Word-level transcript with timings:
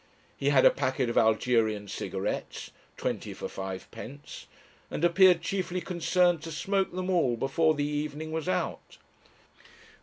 He 0.35 0.49
had 0.49 0.65
a 0.65 0.71
packet 0.71 1.11
of 1.11 1.15
Algerian 1.19 1.87
cigarettes 1.87 2.71
(twenty 2.97 3.35
for 3.35 3.47
fivepence), 3.47 4.47
and 4.89 5.03
appeared 5.05 5.43
chiefly 5.43 5.79
concerned 5.79 6.41
to 6.41 6.51
smoke 6.51 6.91
them 6.91 7.11
all 7.11 7.37
before 7.37 7.75
the 7.75 7.85
evening 7.85 8.31
was 8.31 8.49
out. 8.49 8.97